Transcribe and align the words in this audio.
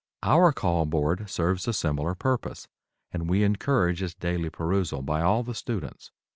Our 0.23 0.51
Call 0.51 0.87
Board 0.87 1.29
serves 1.29 1.67
a 1.67 1.73
similar 1.73 2.15
purpose, 2.15 2.67
and 3.11 3.29
we 3.29 3.43
encourage 3.43 4.01
its 4.01 4.15
daily 4.15 4.49
perusal 4.49 5.03
by 5.03 5.21
all 5.21 5.43
the 5.43 5.53
students. 5.53 6.09